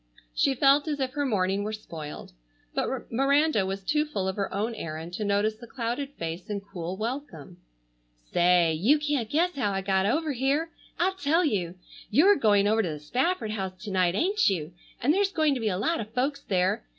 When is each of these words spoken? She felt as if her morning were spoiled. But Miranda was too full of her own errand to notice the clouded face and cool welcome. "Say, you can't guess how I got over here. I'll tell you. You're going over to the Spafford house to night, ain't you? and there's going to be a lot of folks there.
She 0.33 0.55
felt 0.55 0.87
as 0.87 0.99
if 0.99 1.11
her 1.11 1.27
morning 1.27 1.63
were 1.63 1.71
spoiled. 1.71 2.31
But 2.73 3.11
Miranda 3.11 3.67
was 3.67 3.83
too 3.83 4.03
full 4.03 4.27
of 4.27 4.35
her 4.35 4.51
own 4.51 4.73
errand 4.73 5.13
to 5.13 5.23
notice 5.23 5.53
the 5.57 5.67
clouded 5.67 6.09
face 6.13 6.49
and 6.49 6.59
cool 6.65 6.97
welcome. 6.97 7.57
"Say, 8.33 8.73
you 8.73 8.97
can't 8.97 9.29
guess 9.29 9.53
how 9.53 9.71
I 9.71 9.81
got 9.81 10.07
over 10.07 10.31
here. 10.31 10.71
I'll 10.97 11.13
tell 11.13 11.45
you. 11.45 11.75
You're 12.09 12.35
going 12.35 12.67
over 12.67 12.81
to 12.81 12.89
the 12.89 12.99
Spafford 12.99 13.51
house 13.51 13.77
to 13.83 13.91
night, 13.91 14.15
ain't 14.15 14.49
you? 14.49 14.73
and 14.99 15.13
there's 15.13 15.31
going 15.31 15.53
to 15.53 15.59
be 15.59 15.69
a 15.69 15.77
lot 15.77 15.99
of 15.99 16.11
folks 16.15 16.41
there. 16.41 16.83